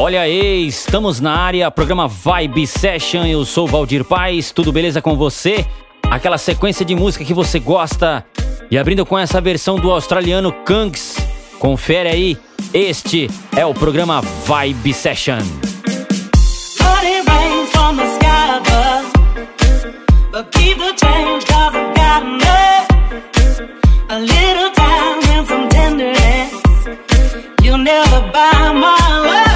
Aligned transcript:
Olha 0.00 0.20
aí, 0.20 0.64
estamos 0.64 1.18
na 1.18 1.34
área, 1.34 1.68
programa 1.72 2.06
Vibe 2.06 2.68
Session. 2.68 3.26
Eu 3.26 3.44
sou 3.44 3.66
Valdir 3.66 4.04
Paz, 4.04 4.52
tudo 4.52 4.70
beleza 4.70 5.02
com 5.02 5.16
você? 5.16 5.66
Aquela 6.08 6.38
sequência 6.38 6.84
de 6.84 6.94
música 6.94 7.24
que 7.24 7.34
você 7.34 7.58
gosta. 7.58 8.24
E 8.70 8.78
abrindo 8.78 9.04
com 9.04 9.18
essa 9.18 9.40
versão 9.40 9.74
do 9.74 9.90
australiano 9.90 10.52
Kungs. 10.64 11.16
Confere 11.58 12.08
aí, 12.10 12.38
este 12.72 13.28
é 13.56 13.66
o 13.66 13.74
programa 13.74 14.20
Vibe 14.20 14.94
Session. 14.94 15.38
never 27.84 28.20
buy 28.32 28.72
my 28.72 28.98
love. 29.24 29.47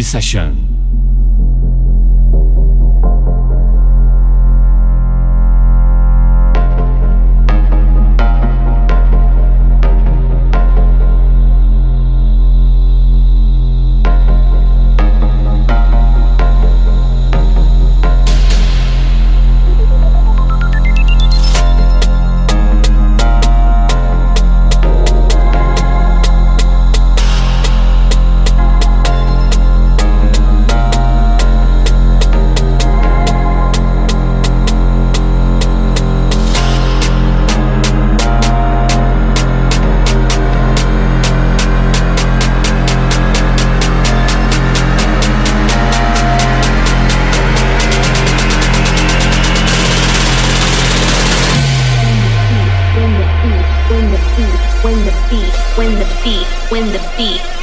Vibe 0.00 0.59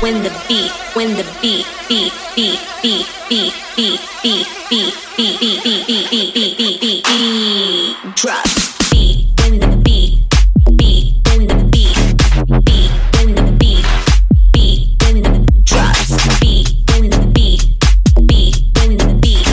when 0.08 0.24
the 0.24 0.30
beat, 0.48 0.72
when 0.96 1.10
the 1.18 1.26
beat, 1.42 1.66
beat, 1.90 2.14
beat, 2.34 2.60
beat, 2.82 3.06
beat, 3.28 3.54
beat, 3.76 4.00
beat, 4.24 4.48
beat, 4.70 4.88
beat, 5.18 5.38
beat, 5.42 5.42
beat, 5.42 5.64
beat, 5.66 6.10
beat, 6.10 6.34
beat, 6.34 6.58
beat, 6.58 6.80
beat, 6.80 7.04
beat, 7.04 8.16
drops. 8.16 8.90
Beat, 8.90 9.28
when 9.42 9.60
the 9.60 9.68
beat, 9.84 10.24
beat, 10.78 11.14
when 11.36 11.48
the 11.48 11.56
beat, 11.74 12.00
beat, 12.64 12.92
when 13.18 13.36
the 13.36 13.52
beat, 13.60 13.86
beat, 14.54 15.04
when 15.04 15.24
the 15.24 15.62
drops. 15.66 16.40
Beat, 16.40 16.68
when 16.92 17.10
the 17.10 17.28
beat, 17.36 17.62
beat, 18.28 18.56
when 18.80 18.96
the 18.96 19.14
beat, 19.20 19.48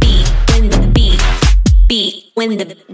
beat, 0.00 0.26
when 0.52 0.70
the 0.70 0.88
beat, 0.94 1.20
beat, 1.86 2.30
when 2.34 2.56
the 2.56 2.91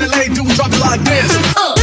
in 0.00 0.10
LA 0.10 0.24
do 0.34 0.44
drop 0.54 0.72
it 0.72 0.80
like 0.80 1.00
this. 1.00 1.56
Uh. 1.56 1.77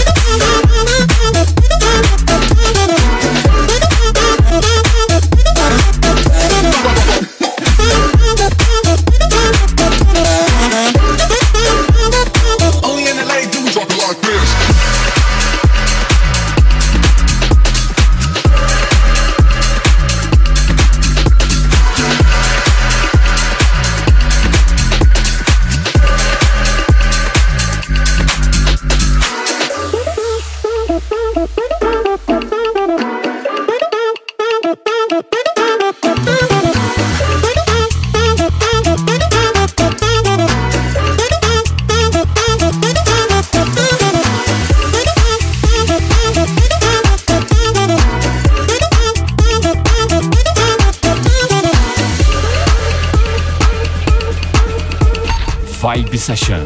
Session. 56.35 56.64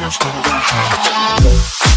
next 0.00 0.20
generation. 0.20 1.88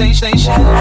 station. 0.00 0.79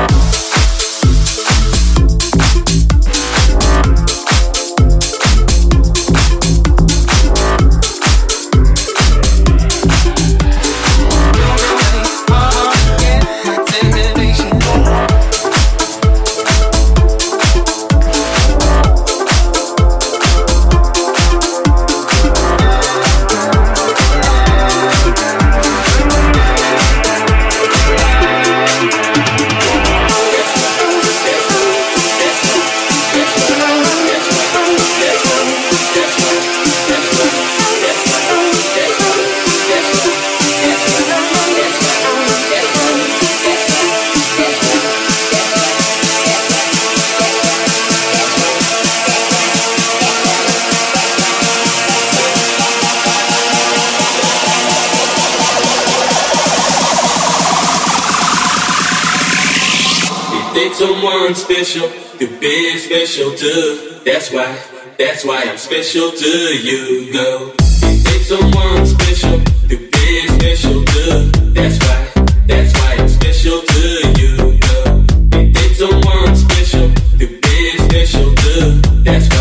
been 62.39 62.77
special 62.77 63.31
to. 63.35 64.01
That's 64.05 64.31
why, 64.31 64.57
that's 64.97 65.25
why 65.25 65.43
I'm 65.43 65.57
special 65.57 66.11
to 66.11 66.27
you, 66.27 67.11
girl. 67.11 67.53
You 67.83 68.03
take 68.03 68.23
someone 68.23 68.85
special, 68.85 69.39
you've 69.67 69.91
been 69.91 70.27
special 70.39 70.83
to. 70.85 71.31
That's 71.53 71.77
why, 71.79 72.23
that's 72.47 72.73
why 72.79 72.95
I'm 72.99 73.09
special 73.09 73.61
to 73.61 74.13
you, 74.19 74.57
girl. 74.59 75.05
You 75.33 75.51
take 75.51 75.75
someone 75.75 76.35
special, 76.35 76.87
you've 77.17 77.41
been 77.41 77.77
special 77.89 78.33
to. 78.33 78.81
That's 79.03 79.27
why. 79.29 79.38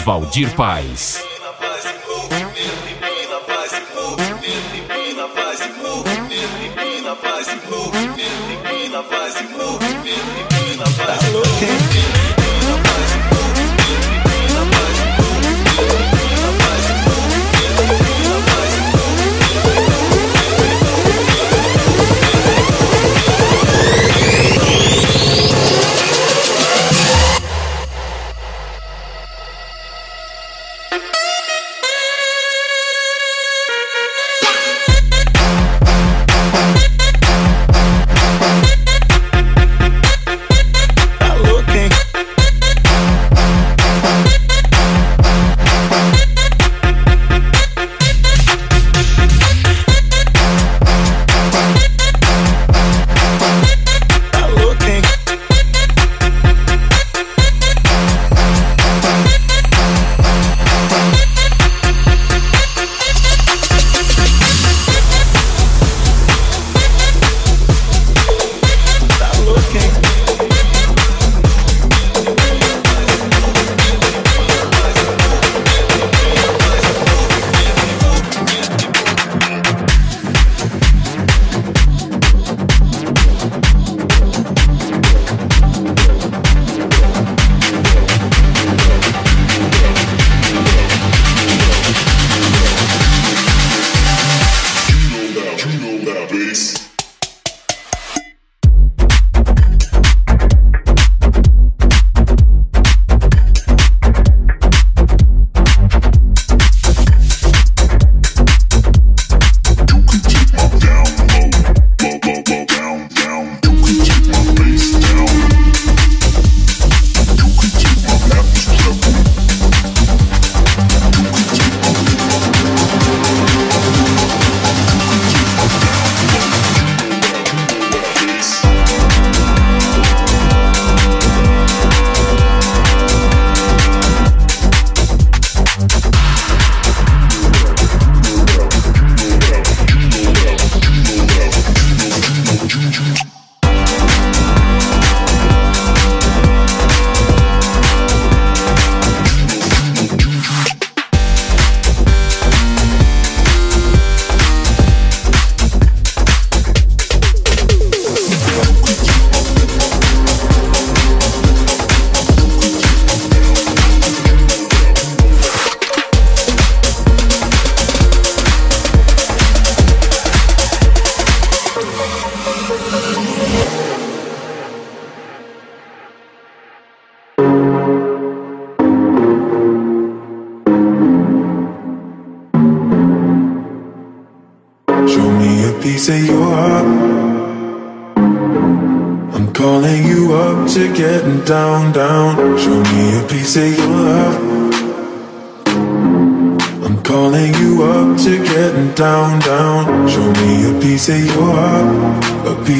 Valdir 0.00 0.48
Paz. 0.56 1.27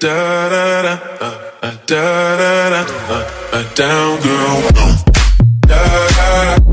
Da 0.00 0.48
da 0.48 0.82
da, 0.82 0.92
uh, 1.20 1.72
da 1.86 2.36
da 2.38 2.70
da, 2.70 2.80
uh, 3.10 3.22
uh, 3.52 3.74
down, 3.76 4.18
girl. 4.22 4.62
Da 5.68 5.76
da 5.76 6.56
da. 6.56 6.69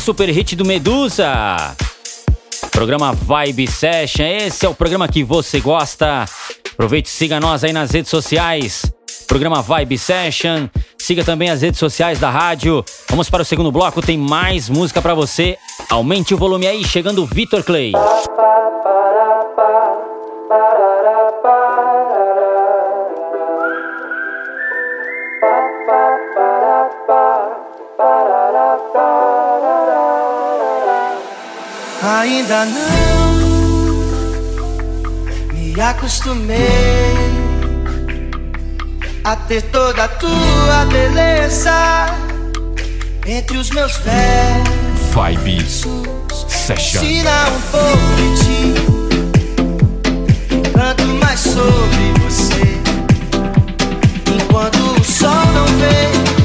Super 0.00 0.28
hit 0.30 0.56
do 0.56 0.64
Medusa. 0.64 1.76
Programa 2.72 3.12
Vibe 3.12 3.66
Session. 3.66 4.24
Esse 4.24 4.64
é 4.64 4.68
o 4.68 4.74
programa 4.74 5.06
que 5.06 5.22
você 5.22 5.60
gosta. 5.60 6.24
Aproveite 6.72 7.08
e 7.08 7.12
siga 7.12 7.38
nós 7.38 7.62
aí 7.62 7.72
nas 7.72 7.90
redes 7.90 8.10
sociais. 8.10 8.90
Programa 9.28 9.60
Vibe 9.60 9.98
Session. 9.98 10.68
Siga 10.98 11.22
também 11.22 11.50
as 11.50 11.60
redes 11.60 11.78
sociais 11.78 12.18
da 12.18 12.30
rádio. 12.30 12.82
Vamos 13.10 13.28
para 13.28 13.42
o 13.42 13.44
segundo 13.44 13.70
bloco, 13.70 14.00
tem 14.00 14.16
mais 14.16 14.70
música 14.70 15.02
para 15.02 15.14
você. 15.14 15.58
Aumente 15.90 16.32
o 16.32 16.38
volume 16.38 16.66
aí, 16.66 16.82
chegando 16.82 17.22
o 17.22 17.26
Vitor 17.26 17.62
Clay. 17.62 17.92
Ainda 32.30 32.64
não 32.64 33.34
me 35.52 35.80
acostumei 35.80 36.60
a 39.24 39.34
ter 39.34 39.62
toda 39.62 40.04
a 40.04 40.08
tua 40.08 40.86
beleza 40.92 42.06
entre 43.26 43.58
os 43.58 43.70
meus 43.70 43.96
pés. 43.98 44.62
Vibe 45.12 45.60
Session. 46.48 47.02
Ensina 47.02 47.48
um 47.48 47.60
pouco 47.72 48.14
de 48.16 48.28
ti, 48.44 48.74
canto 50.72 51.06
mais 51.20 51.40
sobre 51.40 52.12
você. 52.22 52.78
Enquanto 54.36 54.78
o 54.78 55.02
sol 55.04 55.46
não 55.52 55.66
vem, 55.66 56.39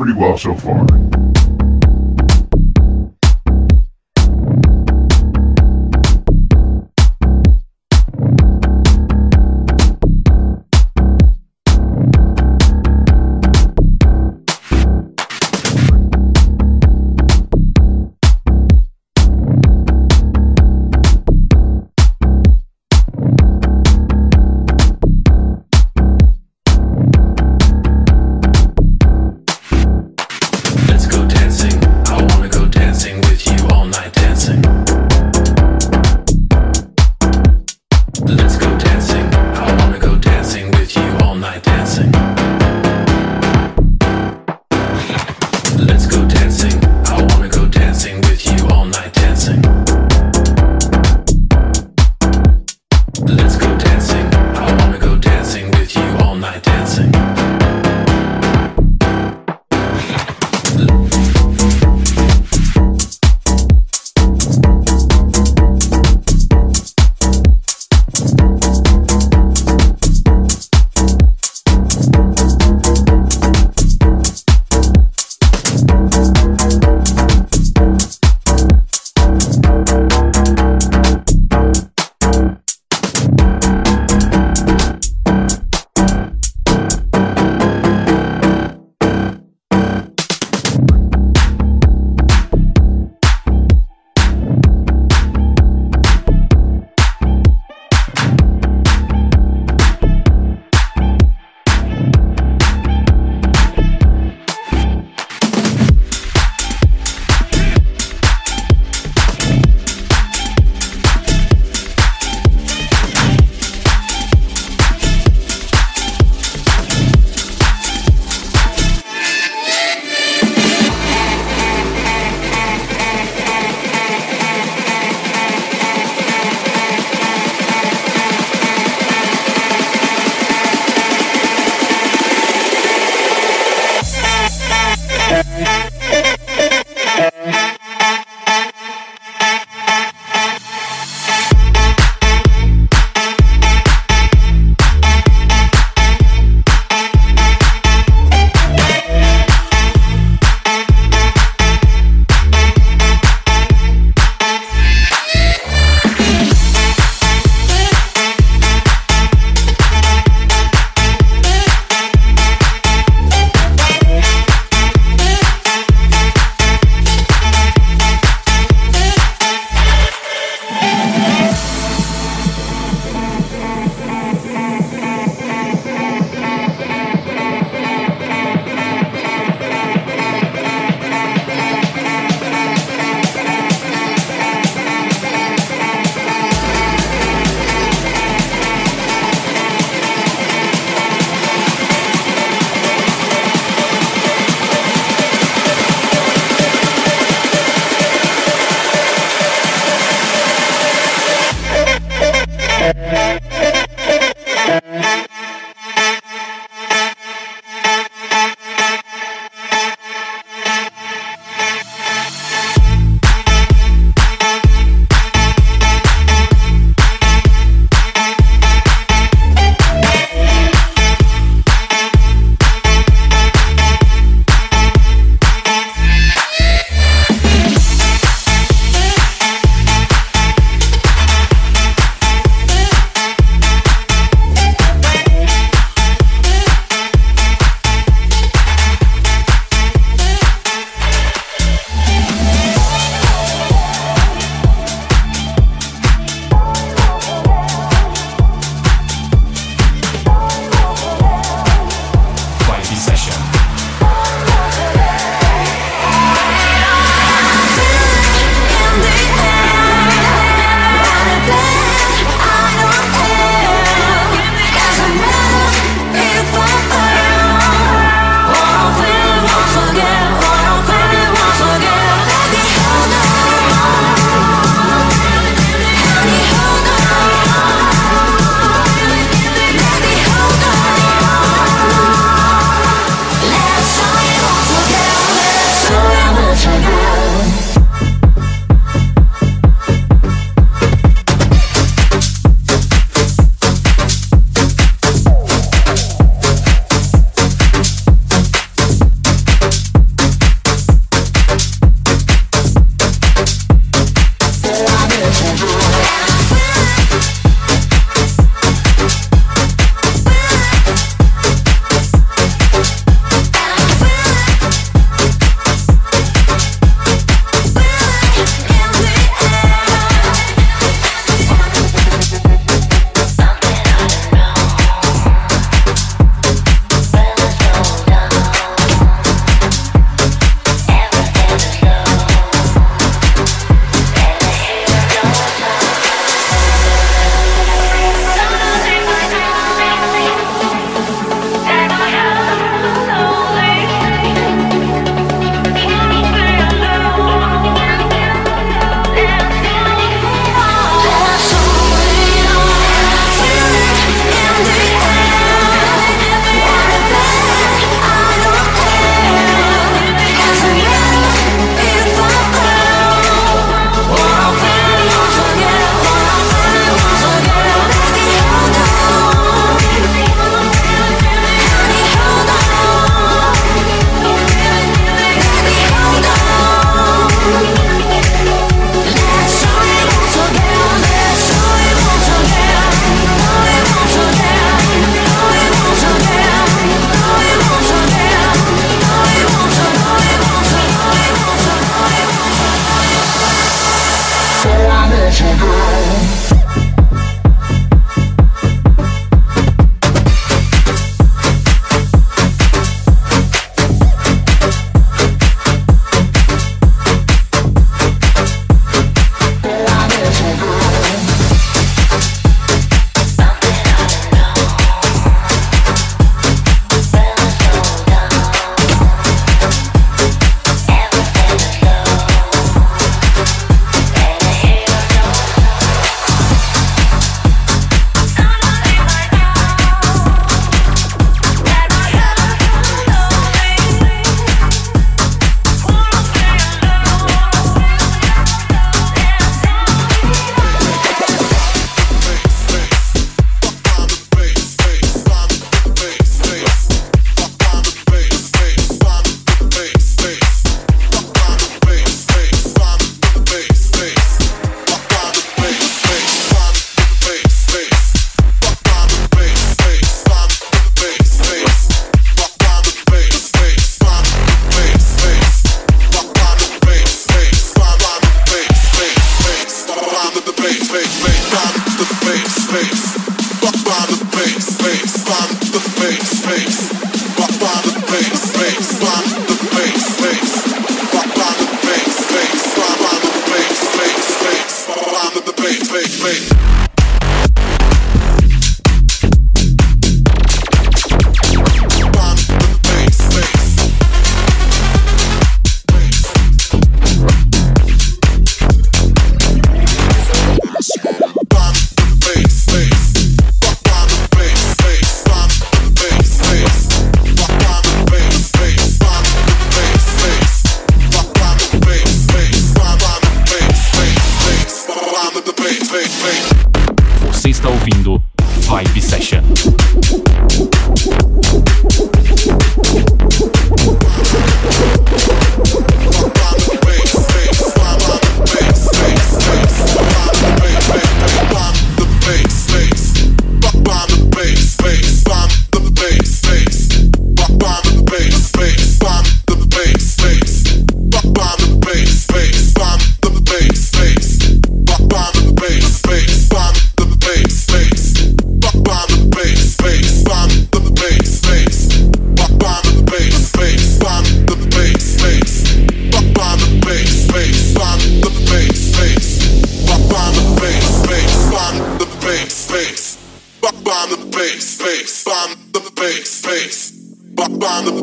pretty 0.00 0.18
well 0.18 0.38
so 0.38 0.54
far. 0.54 1.39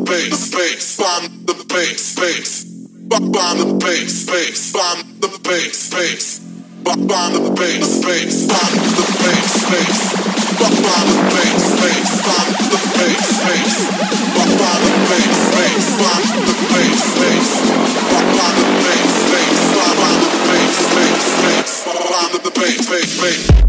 bass, 0.08 0.50
bass, 0.50 0.96
bomb 0.96 1.44
the 1.44 1.52
bass, 1.68 2.16
bass, 2.16 2.64
bomb 2.64 3.30
the 3.30 3.76
bass, 3.84 4.24
bass, 4.24 4.72
bomb 4.72 5.20
the 5.20 5.28
bass, 5.44 5.90
bass, 5.92 6.40
bomb 6.82 7.04
the 7.20 7.52
bass, 7.52 8.00
bass, 8.00 8.48
bomb 8.48 8.72
the 8.96 9.04
bass, 9.20 9.68
bass, 9.68 10.08
bomb 10.56 10.80
the 10.88 11.20
bass, 11.28 11.64
bass, 11.76 12.10
bomb 12.24 12.48
the 12.72 12.80
bass, 12.96 13.28
bass, 13.44 13.84
bomb 14.32 14.80
the 14.80 14.96
bass, 15.12 15.40
bass, 15.52 15.86
bomb 16.00 16.24
the 16.40 16.56
bass, 16.72 17.02
bass, 17.18 17.50
bomb 18.32 18.56
the 18.56 18.72
bass, 18.88 19.14
bass, 19.28 19.60
bomb 19.76 20.16
the 20.24 20.40
bass, 20.48 20.76
bass, 20.96 21.26
bass, 21.44 21.84
bomb 21.84 22.32
the 22.32 22.50
bass, 22.56 22.80
bass, 22.88 23.12
bass. 23.20 23.67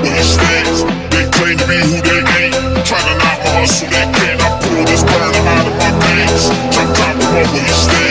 They 0.00 1.28
claim 1.30 1.58
to 1.58 1.66
be 1.68 1.76
who 1.76 2.00
they 2.00 2.20
ain't. 2.40 2.54
Trying 2.86 3.06
to 3.08 3.14
knock 3.20 3.38
my 3.44 3.50
hustle, 3.60 3.88
they 3.88 4.06
can't. 4.16 4.40
I 4.40 4.48
pull 4.62 4.84
this 4.86 5.02
burner 5.02 5.44
out 5.52 5.66
of 5.66 5.74
my 5.76 5.90
veins. 6.00 6.48
Try 6.74 6.86
to 6.86 6.94
cop 6.94 7.16
with. 7.52 8.01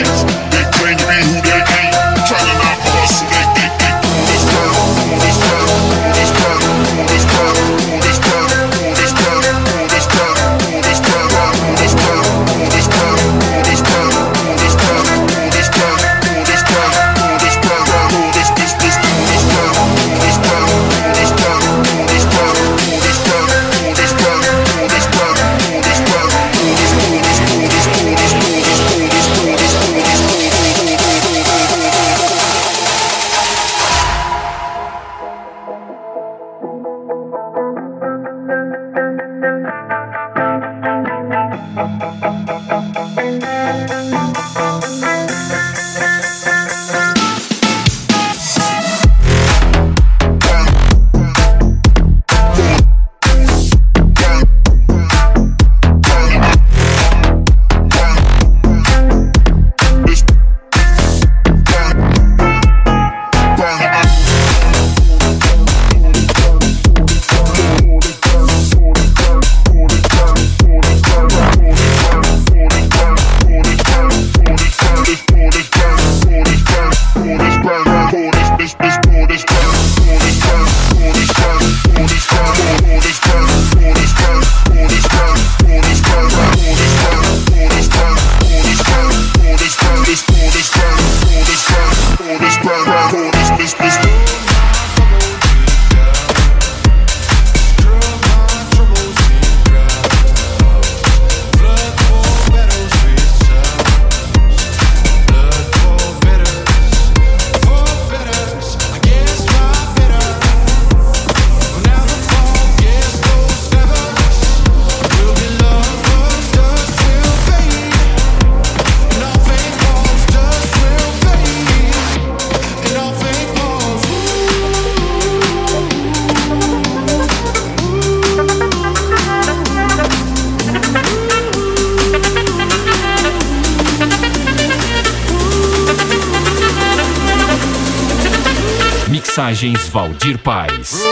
Valdir 139.62 140.38
Paz. 140.38 141.04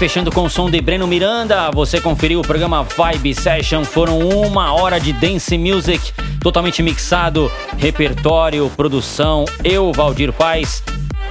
Fechando 0.00 0.32
com 0.32 0.44
o 0.44 0.48
som 0.48 0.70
de 0.70 0.80
Breno 0.80 1.06
Miranda, 1.06 1.70
você 1.70 2.00
conferiu 2.00 2.40
o 2.40 2.42
programa 2.42 2.82
Vibe 2.82 3.34
Session. 3.34 3.84
Foram 3.84 4.18
uma 4.18 4.72
hora 4.72 4.98
de 4.98 5.12
dance 5.12 5.58
music, 5.58 6.14
totalmente 6.40 6.82
mixado, 6.82 7.52
repertório, 7.76 8.72
produção. 8.74 9.44
Eu, 9.62 9.92
Valdir 9.92 10.32
Paz. 10.32 10.82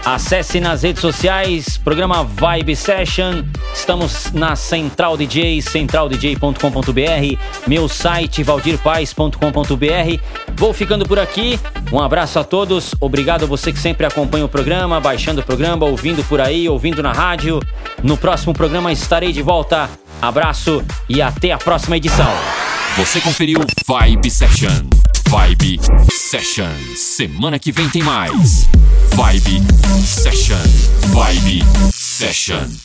Acesse 0.05 0.59
nas 0.59 0.84
redes 0.84 1.01
sociais, 1.01 1.78
programa 1.78 2.24
Vibe 2.24 2.76
Session. 2.76 3.43
Estamos 3.74 4.32
na 4.34 4.55
Central 4.55 5.17
DJ, 5.17 5.61
centraldj.com.br, 5.63 7.38
meu 7.67 7.89
site 7.89 8.43
valdirpaz.com.br. 8.43 10.22
Vou 10.55 10.74
ficando 10.74 11.07
por 11.07 11.17
aqui. 11.20 11.59
Um 11.91 11.99
abraço 11.99 12.38
a 12.38 12.43
todos. 12.43 12.93
Obrigado 12.99 13.43
a 13.43 13.47
você 13.47 13.74
que 13.74 13.80
sempre 13.80 14.05
acompanha 14.05 14.45
o 14.45 14.49
programa, 14.49 14.99
baixando 14.99 15.41
o 15.41 15.43
programa, 15.43 15.86
ouvindo 15.86 16.24
por 16.26 16.39
aí, 16.39 16.70
ouvindo 16.70 17.01
na 17.01 17.11
rádio. 17.11 17.59
No 18.04 18.18
próximo 18.18 18.54
programa 18.54 18.91
estarei 18.91 19.32
de 19.32 19.41
volta. 19.41 19.89
Abraço 20.22 20.84
e 21.08 21.22
até 21.22 21.52
a 21.52 21.58
próxima 21.58 21.97
edição. 21.97 22.28
Você 22.97 23.22
conferiu 23.22 23.60
Vibe 23.88 24.30
Session. 24.30 24.88
Vibe 25.28 25.80
Session. 26.12 26.72
Semana 26.95 27.60
que 27.60 27.72
vem 27.72 27.89
tem 27.89 28.04
mais. 28.04 28.68
Vibe 29.14 29.62
Session. 30.06 30.58
Vibe 31.14 31.64
Session. 31.93 32.80